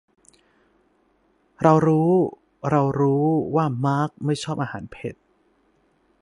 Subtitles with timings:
[1.63, 2.11] เรารู้
[2.69, 3.23] เรารู้
[3.55, 5.15] ว่ามาร์คไม่ชอบอาหารเผ็ด